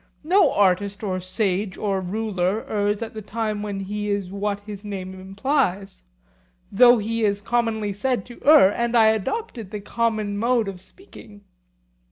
No 0.23 0.51
artist 0.53 1.03
or 1.03 1.19
sage 1.19 1.77
or 1.77 2.01
ruler 2.01 2.65
errs 2.67 3.03
at 3.03 3.13
the 3.13 3.21
time 3.21 3.61
when 3.61 3.81
he 3.81 4.09
is 4.09 4.31
what 4.31 4.59
his 4.61 4.83
name 4.83 5.13
implies; 5.13 6.01
though 6.71 6.97
he 6.97 7.23
is 7.23 7.39
commonly 7.39 7.93
said 7.93 8.25
to 8.25 8.43
err, 8.43 8.73
and 8.73 8.97
I 8.97 9.09
adopted 9.09 9.69
the 9.69 9.79
common 9.79 10.39
mode 10.39 10.67
of 10.67 10.81
speaking. 10.81 11.41